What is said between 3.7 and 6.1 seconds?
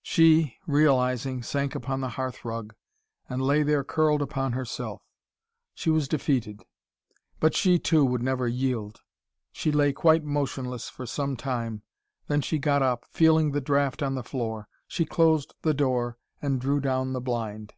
curled upon herself. She was